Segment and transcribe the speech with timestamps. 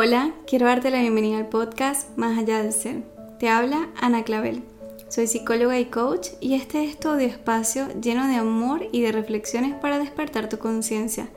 [0.00, 3.02] Hola, quiero darte la bienvenida al podcast Más allá del ser.
[3.40, 4.62] Te habla Ana Clavel.
[5.08, 9.74] Soy psicóloga y coach y este es tu espacio lleno de amor y de reflexiones
[9.74, 11.30] para despertar tu conciencia,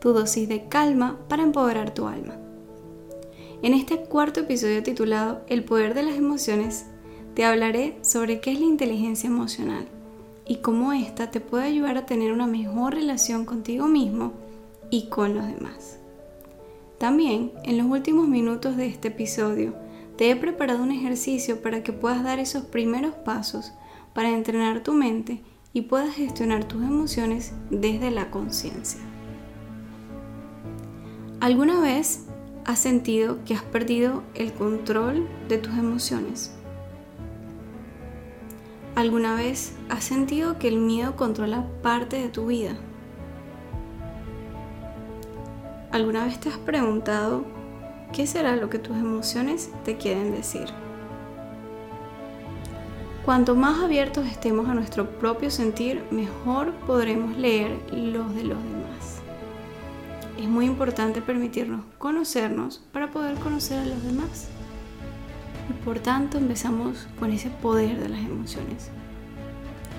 [0.00, 2.36] tu dosis de calma para empoderar tu alma.
[3.62, 6.86] En este cuarto episodio titulado El poder de las emociones,
[7.36, 9.86] te hablaré sobre qué es la inteligencia emocional
[10.44, 14.32] y cómo ésta te puede ayudar a tener una mejor relación contigo mismo
[14.90, 16.00] y con los demás.
[16.98, 19.74] También, en los últimos minutos de este episodio,
[20.16, 23.72] te he preparado un ejercicio para que puedas dar esos primeros pasos
[24.14, 25.40] para entrenar tu mente
[25.72, 29.00] y puedas gestionar tus emociones desde la conciencia.
[31.38, 32.26] ¿Alguna vez
[32.64, 36.52] has sentido que has perdido el control de tus emociones?
[38.96, 42.76] ¿Alguna vez has sentido que el miedo controla parte de tu vida?
[45.90, 47.46] ¿Alguna vez te has preguntado
[48.12, 50.66] qué será lo que tus emociones te quieren decir?
[53.24, 59.22] Cuanto más abiertos estemos a nuestro propio sentir, mejor podremos leer los de los demás.
[60.38, 64.48] Es muy importante permitirnos conocernos para poder conocer a los demás.
[65.70, 68.90] Y por tanto empezamos con ese poder de las emociones.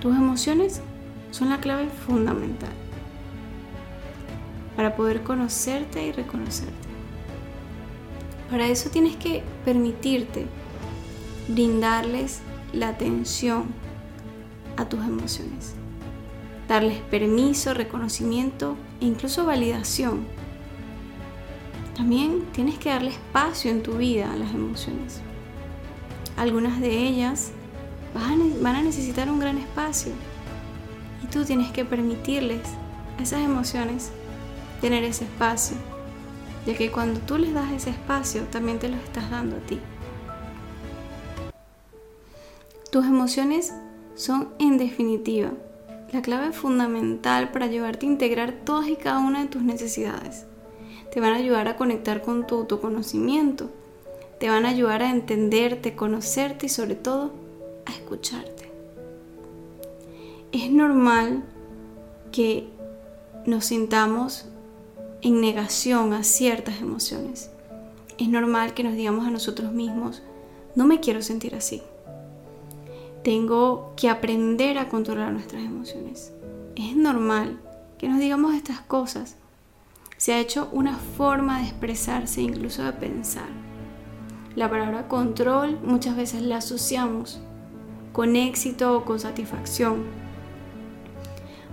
[0.01, 0.81] Tus emociones
[1.31, 2.69] son la clave fundamental
[4.79, 6.87] para poder conocerte y reconocerte.
[8.49, 10.45] Para eso tienes que permitirte
[11.49, 12.39] brindarles
[12.71, 13.65] la atención
[14.77, 15.75] a tus emociones,
[16.69, 20.25] darles permiso, reconocimiento e incluso validación.
[21.93, 25.19] También tienes que darle espacio en tu vida a las emociones.
[26.37, 27.51] Algunas de ellas
[28.13, 30.13] van a necesitar un gran espacio
[31.21, 32.61] y tú tienes que permitirles
[33.19, 34.13] esas emociones
[34.81, 35.77] tener ese espacio,
[36.65, 39.79] ya que cuando tú les das ese espacio, también te lo estás dando a ti.
[42.91, 43.73] Tus emociones
[44.15, 45.51] son, en definitiva,
[46.11, 50.45] la clave fundamental para ayudarte a integrar todas y cada una de tus necesidades.
[51.11, 53.69] Te van a ayudar a conectar con tu autoconocimiento,
[54.39, 57.31] te van a ayudar a entenderte, conocerte y sobre todo
[57.85, 58.71] a escucharte.
[60.51, 61.43] Es normal
[62.31, 62.69] que
[63.45, 64.45] nos sintamos
[65.21, 67.51] en negación a ciertas emociones.
[68.17, 70.21] Es normal que nos digamos a nosotros mismos,
[70.75, 71.81] no me quiero sentir así.
[73.23, 76.31] Tengo que aprender a controlar nuestras emociones.
[76.75, 77.59] Es normal
[77.97, 79.35] que nos digamos estas cosas.
[80.17, 83.49] Se ha hecho una forma de expresarse, incluso de pensar.
[84.55, 87.39] La palabra control muchas veces la asociamos
[88.13, 90.03] con éxito o con satisfacción.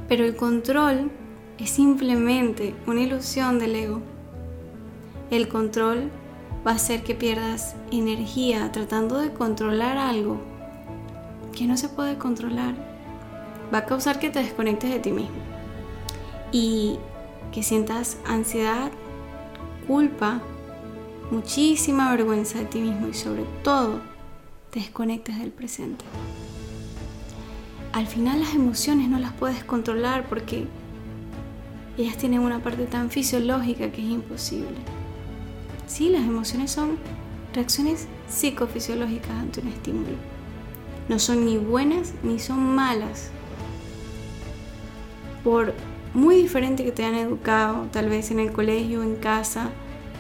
[0.09, 1.11] Pero el control
[1.59, 4.01] es simplemente una ilusión del ego.
[5.31, 6.11] El control
[6.67, 10.41] va a hacer que pierdas energía tratando de controlar algo
[11.55, 12.75] que no se puede controlar.
[13.73, 15.37] Va a causar que te desconectes de ti mismo
[16.53, 16.99] y
[17.53, 18.91] que sientas ansiedad,
[19.87, 20.43] culpa,
[21.31, 24.01] muchísima vergüenza de ti mismo y sobre todo
[24.71, 26.05] te desconectes del presente.
[27.93, 30.67] Al final las emociones no las puedes controlar porque
[31.99, 34.77] ellas tienen una parte tan fisiológica que es imposible.
[35.87, 36.99] Sí, las emociones son
[37.55, 40.17] reacciones psicofisiológicas ante un estímulo.
[41.09, 43.31] No son ni buenas ni son malas.
[45.45, 45.75] Por
[46.13, 49.71] muy diferente que te hayan educado, tal vez en el colegio, en casa,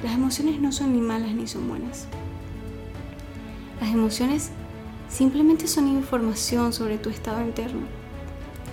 [0.02, 2.06] las emociones no son ni malas ni son buenas.
[3.80, 4.50] Las emociones
[5.08, 7.80] simplemente son información sobre tu estado interno.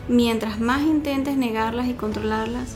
[0.07, 2.75] Mientras más intentes negarlas y controlarlas,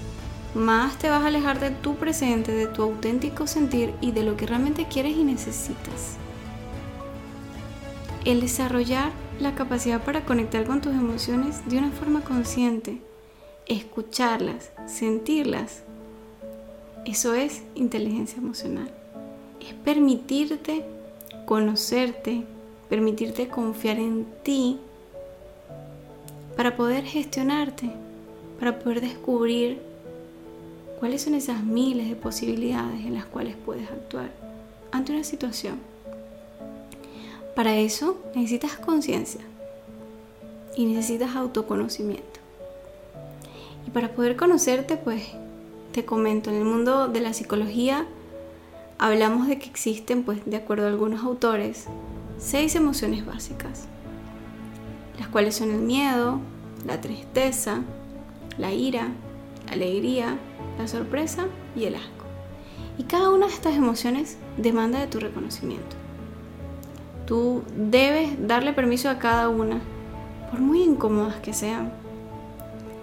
[0.57, 4.35] más te vas a alejar de tu presente, de tu auténtico sentir y de lo
[4.35, 6.17] que realmente quieres y necesitas.
[8.25, 13.01] El desarrollar la capacidad para conectar con tus emociones de una forma consciente,
[13.67, 15.83] escucharlas, sentirlas,
[17.07, 18.89] eso es inteligencia emocional.
[19.61, 20.83] Es permitirte
[21.45, 22.43] conocerte,
[22.89, 24.77] permitirte confiar en ti
[26.57, 27.91] para poder gestionarte,
[28.59, 29.79] para poder descubrir
[30.99, 34.31] cuáles son esas miles de posibilidades en las cuales puedes actuar
[34.91, 35.79] ante una situación.
[37.55, 39.41] Para eso necesitas conciencia
[40.75, 42.39] y necesitas autoconocimiento.
[43.87, 45.23] Y para poder conocerte, pues
[45.91, 48.05] te comento, en el mundo de la psicología
[48.99, 51.85] hablamos de que existen, pues de acuerdo a algunos autores,
[52.37, 53.87] seis emociones básicas,
[55.19, 56.39] las cuales son el miedo,
[56.85, 57.81] la tristeza,
[58.57, 59.09] la ira,
[59.69, 60.37] alegría,
[60.77, 62.25] la sorpresa y el asco.
[62.97, 65.95] Y cada una de estas emociones demanda de tu reconocimiento.
[67.25, 69.81] Tú debes darle permiso a cada una,
[70.49, 71.91] por muy incómodas que sean.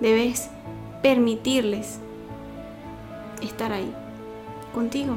[0.00, 0.48] Debes
[1.02, 1.98] permitirles
[3.42, 3.92] estar ahí,
[4.72, 5.16] contigo.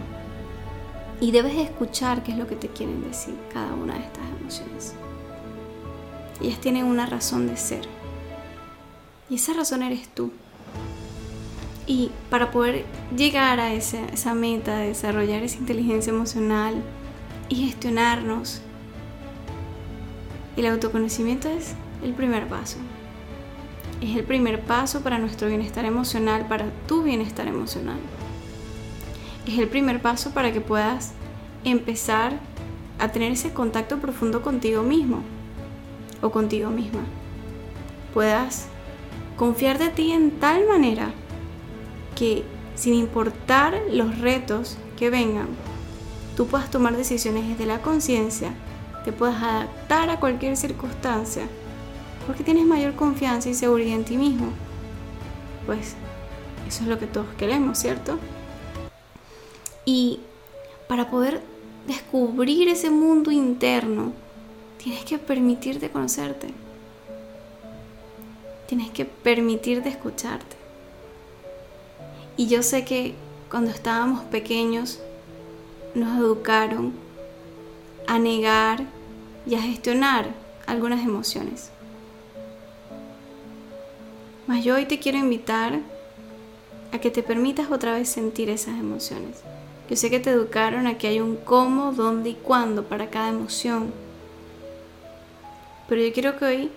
[1.20, 4.94] Y debes escuchar qué es lo que te quieren decir cada una de estas emociones.
[6.42, 7.88] Ellas tienen una razón de ser.
[9.30, 10.32] Y esa razón eres tú.
[11.88, 12.84] Y para poder
[13.16, 16.84] llegar a esa, meta de desarrollar esa inteligencia emocional
[17.48, 18.62] y gestionarnos,
[20.58, 22.78] el autoconocimiento es el primer paso.
[24.02, 27.98] Es el primer paso para nuestro bienestar emocional, para tu bienestar emocional.
[29.48, 31.14] Es el primer paso para que puedas
[31.64, 32.38] empezar
[33.00, 35.22] a tener ese contacto profundo contigo mismo
[36.22, 37.00] o contigo misma.
[38.14, 38.68] Puedas
[39.38, 41.14] confiar de ti en tal manera
[42.18, 42.44] que
[42.76, 45.48] sin importar los retos que vengan,
[46.36, 48.50] tú puedas tomar decisiones desde la conciencia,
[49.06, 51.44] te puedas adaptar a cualquier circunstancia,
[52.26, 54.48] porque tienes mayor confianza y seguridad en ti mismo.
[55.68, 55.96] Pues
[56.68, 58.18] eso es lo que todos queremos, ¿cierto?
[59.86, 60.20] Y
[60.88, 61.42] para poder
[61.86, 64.12] descubrir ese mundo interno,
[64.84, 66.50] tienes que permitirte conocerte.
[68.68, 70.57] Tienes que permitirte escucharte.
[72.38, 73.16] Y yo sé que
[73.50, 75.00] cuando estábamos pequeños
[75.96, 76.94] nos educaron
[78.06, 78.86] a negar
[79.48, 80.28] y a gestionar
[80.68, 81.72] algunas emociones.
[84.46, 85.80] Mas yo hoy te quiero invitar
[86.92, 89.42] a que te permitas otra vez sentir esas emociones.
[89.90, 93.30] Yo sé que te educaron a que hay un cómo, dónde y cuándo para cada
[93.30, 93.92] emoción.
[95.90, 96.72] Pero yo quiero que hoy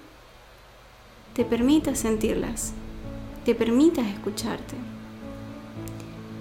[1.34, 2.72] te permitas sentirlas,
[3.44, 4.76] te permitas escucharte.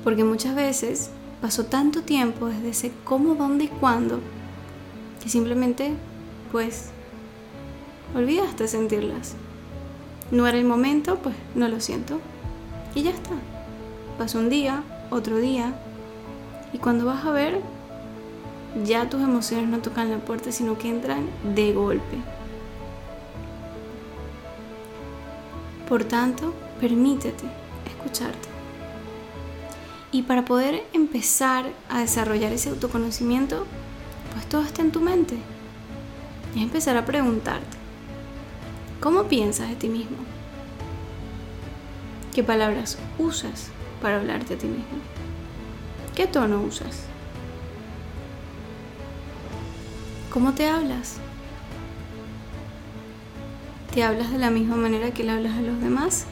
[0.04, 1.12] Porque muchas veces
[1.42, 4.20] pasó tanto tiempo desde ese cómo, dónde y cuándo
[5.22, 5.94] que simplemente,
[6.52, 6.90] pues,
[8.16, 9.36] olvidaste sentirlas.
[10.32, 12.20] No era el momento, pues no lo siento.
[12.96, 13.36] Y ya está.
[14.18, 15.74] Pasó un día, otro día,
[16.74, 17.62] y cuando vas a ver,
[18.86, 22.18] ya tus emociones no tocan la puerta, sino que entran de golpe.
[25.88, 27.46] Por tanto, permítete
[27.88, 28.49] escucharte.
[30.12, 33.66] Y para poder empezar a desarrollar ese autoconocimiento,
[34.34, 35.38] pues todo está en tu mente.
[36.56, 37.78] Y empezar a preguntarte,
[39.00, 40.18] ¿cómo piensas de ti mismo?
[42.34, 43.70] ¿Qué palabras usas
[44.02, 44.98] para hablarte a ti mismo?
[46.16, 47.04] ¿Qué tono usas?
[50.32, 51.18] ¿Cómo te hablas?
[53.94, 56.26] ¿Te hablas de la misma manera que le hablas a los demás?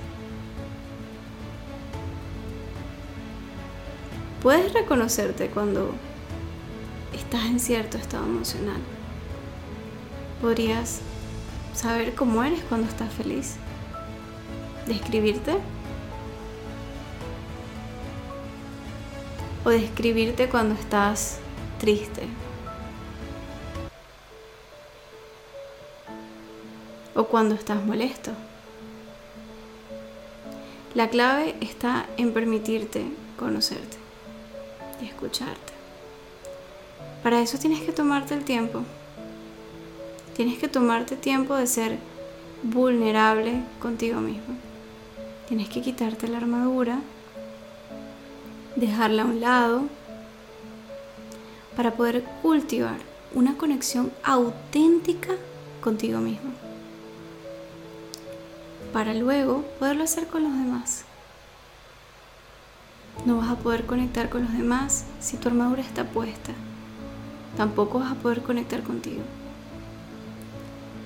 [4.47, 5.93] Puedes reconocerte cuando
[7.13, 8.79] estás en cierto estado emocional.
[10.41, 11.01] Podrías
[11.73, 13.57] saber cómo eres cuando estás feliz.
[14.85, 15.57] Describirte
[19.65, 21.39] o describirte cuando estás
[21.77, 22.21] triste.
[27.15, 28.31] O cuando estás molesto.
[30.95, 33.07] La clave está en permitirte
[33.37, 34.06] conocerte
[35.01, 35.73] y escucharte.
[37.23, 38.83] Para eso tienes que tomarte el tiempo.
[40.35, 41.97] Tienes que tomarte tiempo de ser
[42.63, 44.55] vulnerable contigo mismo.
[45.47, 46.99] Tienes que quitarte la armadura
[48.77, 49.83] dejarla a un lado,
[51.75, 52.97] para poder cultivar
[53.33, 55.33] una conexión auténtica
[55.81, 56.51] contigo mismo,
[58.93, 61.05] para luego poderlo hacer con los demás.
[63.25, 66.53] No vas a poder conectar con los demás si tu armadura está puesta.
[67.57, 69.21] Tampoco vas a poder conectar contigo.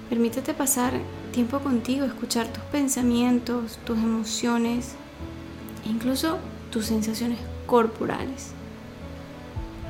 [0.10, 0.94] Permítete pasar
[1.32, 4.96] tiempo contigo, escuchar tus pensamientos, tus emociones,
[5.86, 6.38] e incluso
[6.70, 8.52] tus sensaciones corporales.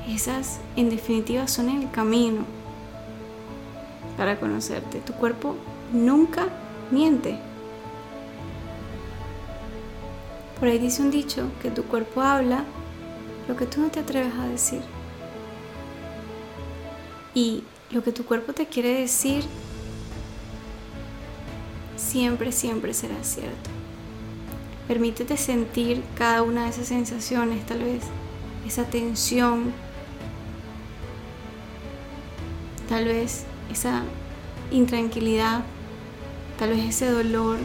[0.08, 2.46] Esas, en definitiva, son el camino
[4.18, 5.00] para conocerte.
[5.00, 5.56] Tu cuerpo
[5.92, 6.48] nunca
[6.92, 7.40] miente.
[10.62, 12.66] Por ahí dice un dicho que tu cuerpo habla
[13.48, 14.82] lo que tú no te atreves a decir.
[17.34, 19.44] Y lo que tu cuerpo te quiere decir
[21.98, 23.72] siempre, siempre será cierto.
[24.88, 28.04] Permítete sentir cada una de esas sensaciones, tal vez
[28.68, 29.74] esa tensión,
[32.88, 34.04] tal vez esa
[34.70, 35.64] intranquilidad,
[36.60, 37.58] tal vez ese dolor,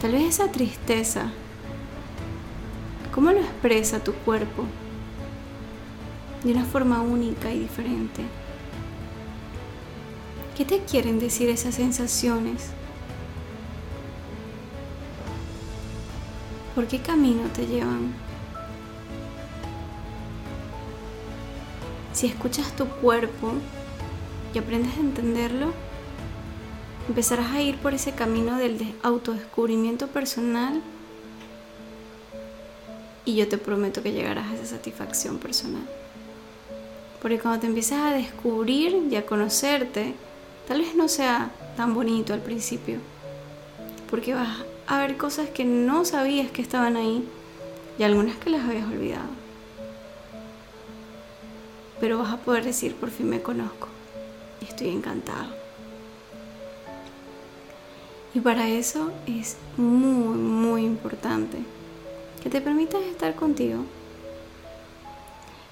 [0.00, 1.30] tal vez esa tristeza.
[3.18, 4.64] ¿Cómo lo expresa tu cuerpo?
[6.44, 8.22] de una forma única y diferente.
[10.56, 12.70] ¿Qué te quieren decir esas sensaciones?
[16.76, 18.14] ¿Por qué camino te llevan?
[22.12, 23.54] Si escuchas tu cuerpo
[24.54, 25.72] y aprendes a entenderlo,
[27.08, 30.80] empezarás a ir por ese camino del autodescubrimiento personal
[33.28, 35.82] y yo te prometo que llegarás a esa satisfacción personal.
[37.20, 40.14] Porque cuando te empiezas a descubrir y a conocerte,
[40.66, 43.00] tal vez no sea tan bonito al principio,
[44.08, 47.28] porque vas a ver cosas que no sabías que estaban ahí
[47.98, 49.28] y algunas que las habías olvidado.
[52.00, 53.88] Pero vas a poder decir, por fin me conozco
[54.62, 55.50] y estoy encantado.
[58.34, 61.58] Y para eso es muy, muy importante
[62.48, 63.84] te permitas estar contigo.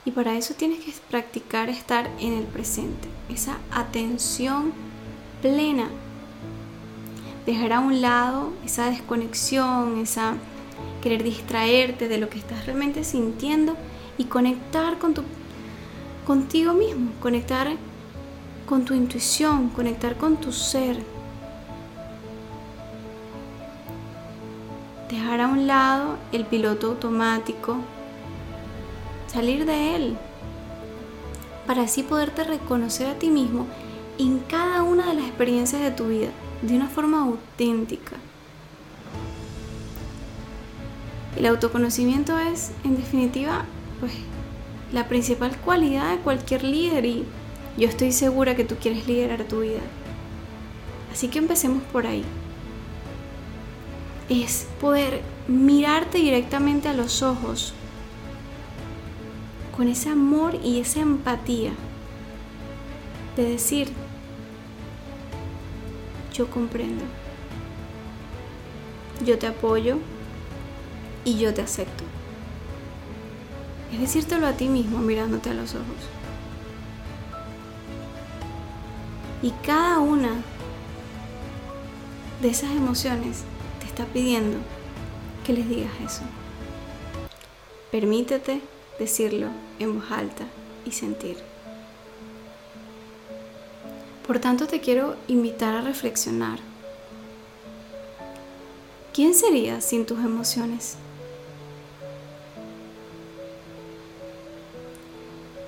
[0.05, 4.73] Y para eso tienes que practicar estar en el presente, esa atención
[5.43, 5.89] plena.
[7.45, 10.35] Dejar a un lado esa desconexión, esa
[11.03, 13.77] querer distraerte de lo que estás realmente sintiendo
[14.19, 15.23] y conectar con tu
[16.27, 17.69] contigo mismo, conectar
[18.67, 21.16] con tu intuición, conectar con tu ser.
[25.11, 27.77] Dejar a un lado el piloto automático,
[29.29, 30.17] salir de él,
[31.67, 33.67] para así poderte reconocer a ti mismo
[34.19, 36.31] en cada una de las experiencias de tu vida,
[36.63, 38.17] de una forma auténtica.
[41.37, 43.65] El autoconocimiento es, en definitiva,
[44.01, 44.13] pues
[44.93, 47.25] la principal cualidad de cualquier líder y
[47.77, 49.81] yo estoy segura que tú quieres liderar tu vida.
[51.13, 52.25] Así que empecemos por ahí.
[54.29, 57.73] Es poder mirarte directamente a los ojos
[59.77, 61.73] con ese amor y esa empatía
[63.37, 63.93] de decir,
[66.33, 67.05] yo comprendo,
[69.25, 69.99] yo te apoyo
[71.25, 72.05] y yo te acepto.
[73.93, 75.85] Es decírtelo a ti mismo mirándote a los ojos.
[79.43, 80.31] Y cada una
[82.41, 83.45] de esas emociones
[83.97, 84.59] está pidiendo
[85.47, 86.21] que les digas eso.
[87.91, 88.61] Permítete
[88.99, 89.49] decirlo
[89.79, 90.45] en voz alta
[90.85, 91.39] y sentir.
[94.27, 96.59] Por tanto, te quiero invitar a reflexionar.
[99.15, 100.97] ¿Quién serías sin tus emociones?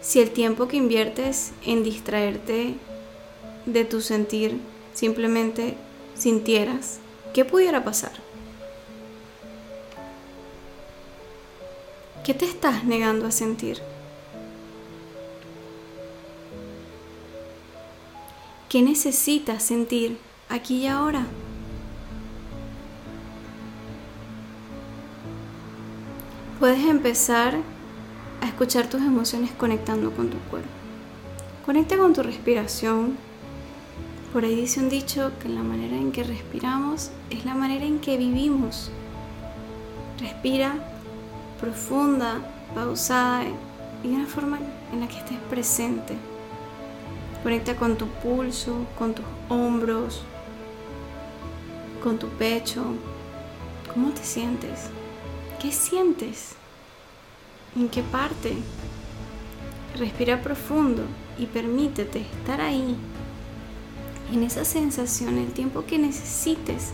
[0.03, 2.75] Si el tiempo que inviertes en distraerte
[3.65, 4.61] de tu sentir
[4.93, 5.77] simplemente
[6.15, 7.01] sintieras,
[7.33, 8.13] ¿qué pudiera pasar?
[12.25, 13.81] ¿Qué te estás negando a sentir?
[18.69, 20.19] ¿Qué necesitas sentir
[20.51, 21.27] aquí y ahora?
[26.61, 27.57] Puedes empezar
[28.43, 30.69] a escuchar tus emociones conectando con tu cuerpo.
[31.65, 33.17] Conecta con tu respiración
[34.33, 37.99] por ahí dice un dicho que la manera en que respiramos es la manera en
[37.99, 38.91] que vivimos.
[40.21, 40.75] Respira
[41.61, 42.41] profunda,
[42.75, 43.45] pausada
[44.03, 44.59] y de una forma
[44.93, 46.15] en la que estés presente.
[47.43, 50.23] Conecta con tu pulso, con tus hombros,
[52.03, 52.85] con tu pecho.
[53.93, 54.91] ¿Cómo te sientes?
[55.61, 56.55] ¿Qué sientes?
[57.75, 58.55] ¿En qué parte?
[59.97, 61.03] Respira profundo
[61.39, 62.97] y permítete estar ahí
[64.33, 66.93] en esa sensación el tiempo que necesites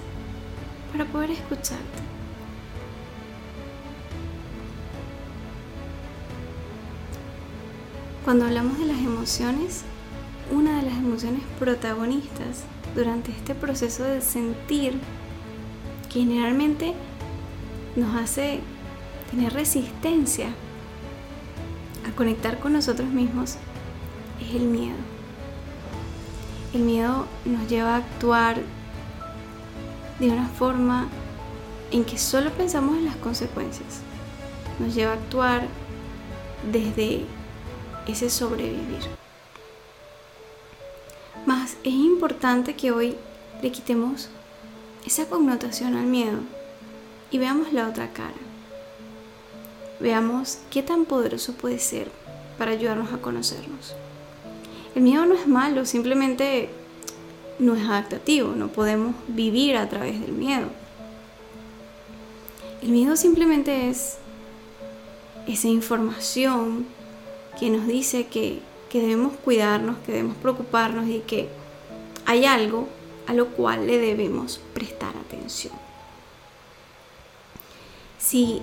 [0.92, 2.04] para poder escucharte.
[8.24, 9.82] Cuando hablamos de las emociones,
[10.50, 12.64] una de las emociones protagonistas
[12.94, 14.98] durante este proceso de sentir
[16.10, 16.94] que generalmente
[17.96, 18.60] nos hace
[19.30, 20.48] tener resistencia
[22.08, 23.56] a conectar con nosotros mismos
[24.40, 25.13] es el miedo.
[26.74, 28.56] El miedo nos lleva a actuar
[30.18, 31.06] de una forma
[31.92, 34.00] en que solo pensamos en las consecuencias.
[34.80, 35.68] Nos lleva a actuar
[36.72, 37.26] desde
[38.08, 39.02] ese sobrevivir.
[41.46, 43.16] Más es importante que hoy
[43.62, 44.28] le quitemos
[45.06, 46.40] esa connotación al miedo
[47.30, 48.34] y veamos la otra cara.
[50.00, 52.10] Veamos qué tan poderoso puede ser
[52.58, 53.94] para ayudarnos a conocernos.
[54.94, 56.70] El miedo no es malo, simplemente
[57.58, 60.68] no es adaptativo, no podemos vivir a través del miedo.
[62.80, 64.18] El miedo simplemente es
[65.48, 66.86] esa información
[67.58, 71.48] que nos dice que, que debemos cuidarnos, que debemos preocuparnos y que
[72.26, 72.88] hay algo
[73.26, 75.74] a lo cual le debemos prestar atención.
[78.18, 78.60] Si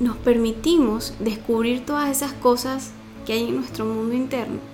[0.00, 2.92] nos permitimos descubrir todas esas cosas
[3.26, 4.73] que hay en nuestro mundo interno,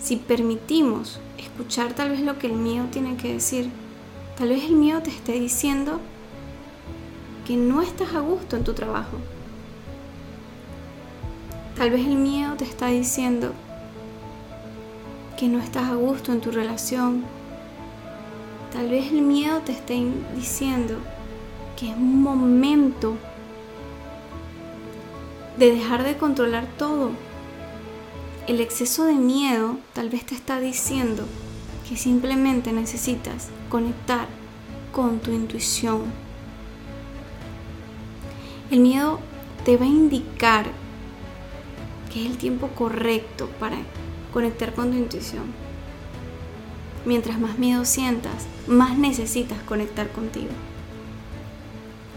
[0.00, 3.70] si permitimos escuchar tal vez lo que el miedo tiene que decir,
[4.36, 6.00] tal vez el miedo te esté diciendo
[7.46, 9.16] que no estás a gusto en tu trabajo.
[11.76, 13.52] Tal vez el miedo te está diciendo
[15.38, 17.24] que no estás a gusto en tu relación.
[18.72, 20.96] Tal vez el miedo te esté diciendo
[21.78, 23.16] que es un momento
[25.56, 27.10] de dejar de controlar todo.
[28.48, 31.26] El exceso de miedo tal vez te está diciendo
[31.86, 34.26] que simplemente necesitas conectar
[34.90, 36.04] con tu intuición.
[38.70, 39.20] El miedo
[39.66, 40.64] te va a indicar
[42.10, 43.76] que es el tiempo correcto para
[44.32, 45.44] conectar con tu intuición.
[47.04, 50.48] Mientras más miedo sientas, más necesitas conectar contigo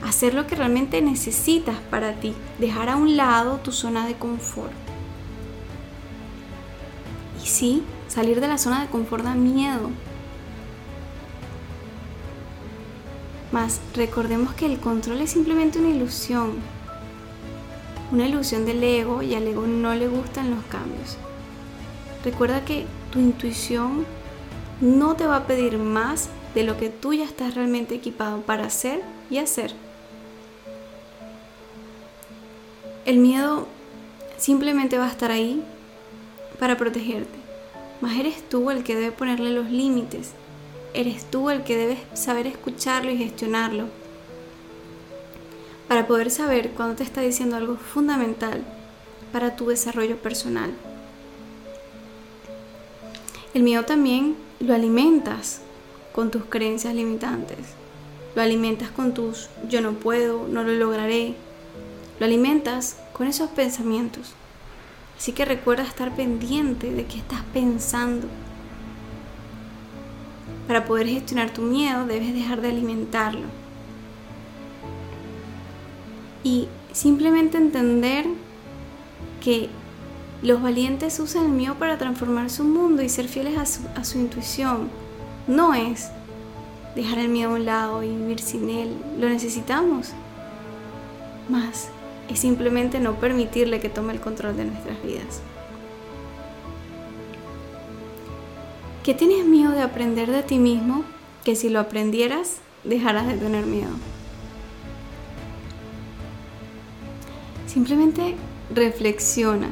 [0.04, 4.91] hacer lo que realmente necesitas para ti, dejar a un lado tu zona de confort.
[7.42, 9.90] Y sí, salir de la zona de confort da miedo.
[13.52, 16.56] Mas recordemos que el control es simplemente una ilusión.
[18.12, 21.18] Una ilusión del ego y al ego no le gustan los cambios.
[22.24, 24.06] Recuerda que tu intuición
[24.80, 28.66] no te va a pedir más de lo que tú ya estás realmente equipado para
[28.66, 29.74] hacer y hacer.
[33.06, 33.68] El miedo
[34.38, 35.64] simplemente va a estar ahí
[36.62, 37.40] para protegerte.
[38.02, 40.34] Mas eres tú el que debe ponerle los límites.
[40.94, 43.88] Eres tú el que debes saber escucharlo y gestionarlo.
[45.88, 48.62] Para poder saber cuando te está diciendo algo fundamental
[49.32, 50.72] para tu desarrollo personal.
[53.56, 55.62] El miedo también lo alimentas
[56.12, 57.58] con tus creencias limitantes.
[58.36, 61.34] Lo alimentas con tus yo no puedo, no lo lograré,
[62.20, 64.36] lo alimentas con esos pensamientos.
[65.22, 68.28] Así que recuerda estar pendiente de qué estás pensando.
[70.68, 73.46] Para poder gestionar tu miedo debes dejar de alimentarlo.
[76.44, 78.26] Y simplemente entender
[79.42, 79.70] que
[80.42, 84.04] los valientes usan el miedo para transformar su mundo y ser fieles a su, a
[84.04, 84.90] su intuición.
[85.46, 86.10] No es
[86.96, 88.98] dejar el miedo a un lado y vivir sin él.
[89.20, 90.14] Lo necesitamos.
[91.48, 91.90] Más
[92.32, 95.42] es simplemente no permitirle que tome el control de nuestras vidas.
[99.04, 101.04] ¿Qué tienes miedo de aprender de ti mismo
[101.44, 103.92] que si lo aprendieras dejarás de tener miedo?
[107.68, 108.36] Simplemente
[108.74, 109.70] reflexiona.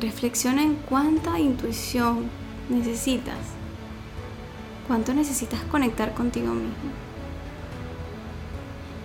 [0.00, 2.28] Reflexiona en cuánta intuición
[2.68, 3.38] necesitas.
[4.86, 7.05] Cuánto necesitas conectar contigo mismo.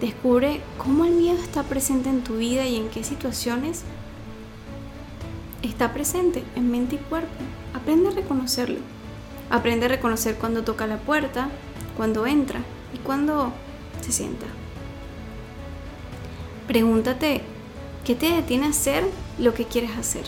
[0.01, 3.83] Descubre cómo el miedo está presente en tu vida y en qué situaciones
[5.61, 7.29] está presente en mente y cuerpo.
[7.75, 8.79] Aprende a reconocerlo.
[9.51, 11.49] Aprende a reconocer cuando toca la puerta,
[11.95, 12.61] cuando entra
[12.95, 13.53] y cuando
[14.01, 14.47] se sienta.
[16.67, 17.41] Pregúntate
[18.03, 19.03] qué te detiene a hacer
[19.37, 20.23] lo que quieres hacer.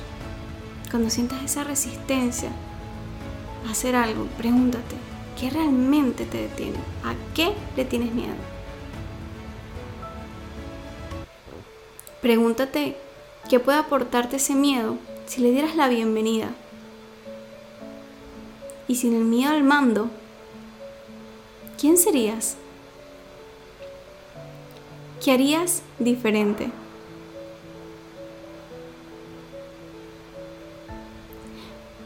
[0.92, 2.50] Cuando sientas esa resistencia
[3.68, 4.98] a hacer algo, pregúntate
[5.40, 6.78] qué realmente te detiene.
[7.04, 8.53] ¿A qué le tienes miedo?
[12.24, 12.96] Pregúntate
[13.50, 16.52] qué puede aportarte ese miedo si le dieras la bienvenida.
[18.88, 20.10] Y sin el miedo al mando,
[21.78, 22.56] ¿quién serías?
[25.22, 26.72] ¿Qué harías diferente?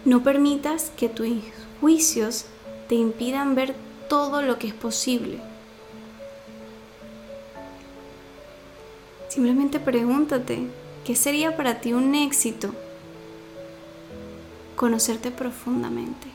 [0.03, 1.29] No permitas que tus
[1.79, 2.45] juicios
[2.89, 3.75] te impidan ver
[4.09, 5.46] todo lo que es posible.
[9.37, 10.65] Simplemente pregúntate,
[11.05, 12.73] ¿qué sería para ti un éxito?
[14.75, 16.27] Conocerte profundamente.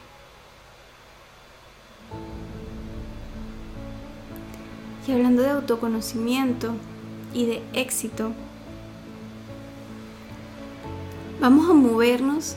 [5.04, 6.74] Y hablando de autoconocimiento
[7.34, 8.30] y de éxito,
[11.40, 12.54] vamos a movernos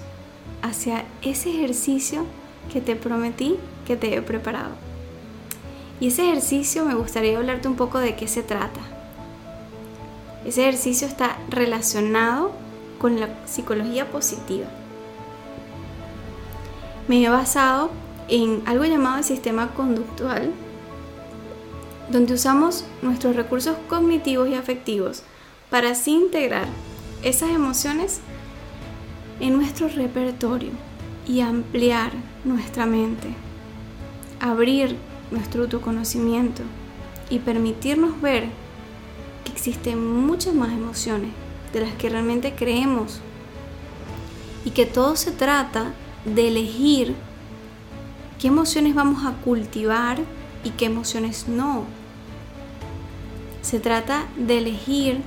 [0.62, 2.24] hacia ese ejercicio
[2.72, 3.56] que te prometí
[3.88, 4.76] que te he preparado.
[6.00, 8.95] Y ese ejercicio me gustaría hablarte un poco de qué se trata.
[10.46, 12.52] Ese ejercicio está relacionado
[13.00, 14.68] con la psicología positiva.
[17.08, 17.90] Me he basado
[18.28, 20.52] en algo llamado el sistema conductual,
[22.12, 25.24] donde usamos nuestros recursos cognitivos y afectivos
[25.70, 26.68] para así integrar
[27.24, 28.20] esas emociones
[29.40, 30.72] en nuestro repertorio
[31.28, 32.12] y ampliar
[32.44, 33.30] nuestra mente,
[34.40, 34.96] abrir
[35.32, 36.62] nuestro autoconocimiento
[37.32, 38.50] y permitirnos ver
[39.46, 41.32] que existen muchas más emociones
[41.72, 43.22] de las que realmente creemos
[44.66, 45.94] y que todo se trata
[46.26, 47.16] de elegir
[48.40, 50.18] qué emociones vamos a cultivar
[50.64, 51.86] y qué emociones no.
[53.62, 55.22] Se trata de elegir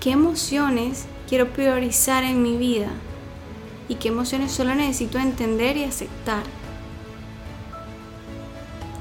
[0.00, 2.90] qué emociones quiero priorizar en mi vida
[3.88, 6.44] y qué emociones solo necesito entender y aceptar.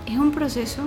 [0.05, 0.83] Es un proceso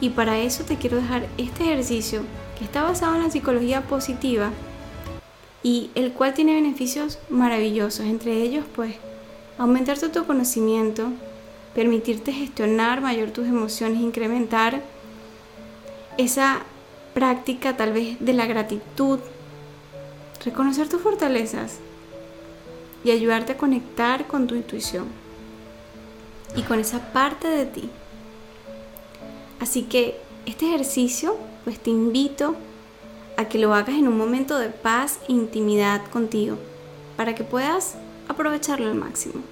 [0.00, 2.22] y para eso te quiero dejar este ejercicio
[2.58, 4.50] que está basado en la psicología positiva
[5.62, 8.94] y el cual tiene beneficios maravillosos, entre ellos pues
[9.58, 11.08] aumentar tu conocimiento,
[11.74, 14.82] permitirte gestionar mayor tus emociones, incrementar
[16.16, 16.60] esa
[17.12, 19.18] práctica tal vez de la gratitud,
[20.44, 21.78] reconocer tus fortalezas
[23.04, 25.06] y ayudarte a conectar con tu intuición
[26.56, 27.90] y con esa parte de ti.
[29.60, 32.56] Así que este ejercicio pues te invito
[33.36, 36.56] a que lo hagas en un momento de paz e intimidad contigo
[37.16, 37.94] para que puedas
[38.28, 39.42] aprovecharlo al máximo.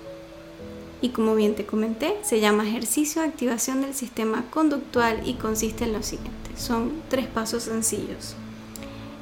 [1.03, 5.85] Y como bien te comenté, se llama ejercicio de activación del sistema conductual y consiste
[5.85, 6.51] en lo siguiente.
[6.57, 8.35] Son tres pasos sencillos.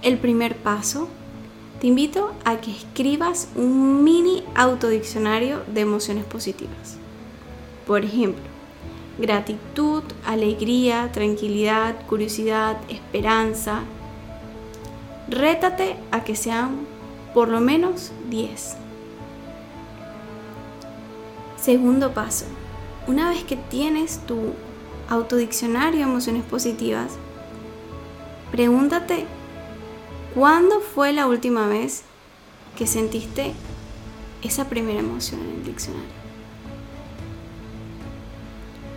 [0.02, 1.08] El primer paso,
[1.80, 6.96] te invito a que escribas un mini autodiccionario de emociones positivas.
[7.86, 8.53] Por ejemplo,
[9.18, 13.80] gratitud, alegría, tranquilidad, curiosidad, esperanza.
[15.28, 16.86] Rétate a que sean
[17.32, 18.76] por lo menos 10.
[21.56, 22.44] Segundo paso,
[23.06, 24.52] una vez que tienes tu
[25.08, 27.12] autodiccionario de emociones positivas,
[28.50, 29.24] pregúntate
[30.34, 32.02] cuándo fue la última vez
[32.76, 33.54] que sentiste
[34.42, 36.23] esa primera emoción en el diccionario.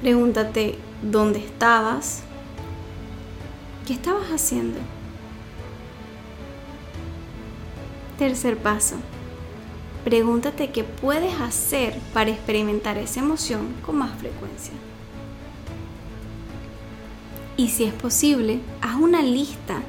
[0.01, 2.21] Pregúntate dónde estabas,
[3.85, 4.79] qué estabas haciendo.
[8.17, 8.95] Tercer paso,
[10.03, 14.73] pregúntate qué puedes hacer para experimentar esa emoción con más frecuencia.
[17.57, 19.81] Y si es posible, haz una lista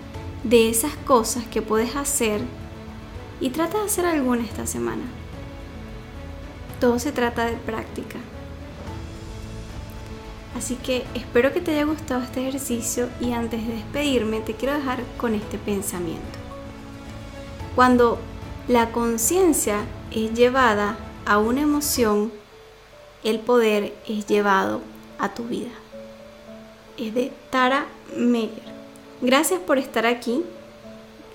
[0.42, 2.40] de esas cosas que puedes hacer
[3.40, 5.03] y trata de hacer alguna esta semana.
[6.81, 8.18] Todo se trata de práctica.
[10.59, 14.75] Así que espero que te haya gustado este ejercicio y antes de despedirme te quiero
[14.75, 16.25] dejar con este pensamiento.
[17.77, 18.18] Cuando
[18.66, 22.33] la conciencia es llevada a una emoción,
[23.23, 24.81] el poder es llevado
[25.21, 25.71] a tu vida.
[26.97, 28.51] Es de Tara Meyer.
[29.21, 30.42] Gracias por estar aquí.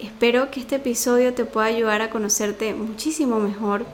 [0.01, 3.85] Espero que este episodio te pueda ayudar a conocerte muchísimo mejor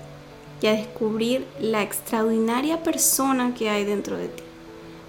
[0.59, 4.48] y a descubrir la extraordinaria persona que hay dentro de ti.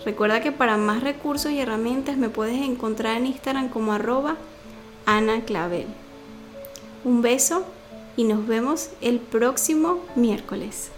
[0.05, 4.37] Recuerda que para más recursos y herramientas me puedes encontrar en Instagram como arroba
[5.07, 5.87] Ana Clavel.
[7.05, 7.65] Un beso
[8.17, 10.91] y nos vemos el próximo miércoles.